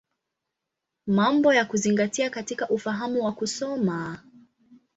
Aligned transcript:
Mambo 1.07 1.53
ya 1.53 1.65
Kuzingatia 1.65 2.29
katika 2.29 2.69
Ufahamu 2.69 3.23
wa 3.25 3.31
Kusoma. 3.31 4.19